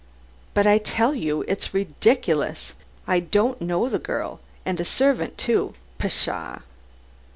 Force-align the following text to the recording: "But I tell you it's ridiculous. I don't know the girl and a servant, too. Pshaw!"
"But 0.55 0.65
I 0.65 0.79
tell 0.79 1.13
you 1.13 1.43
it's 1.47 1.75
ridiculous. 1.75 2.73
I 3.05 3.19
don't 3.19 3.61
know 3.61 3.87
the 3.87 3.99
girl 3.99 4.39
and 4.65 4.79
a 4.79 4.83
servant, 4.83 5.37
too. 5.37 5.75
Pshaw!" 5.99 6.61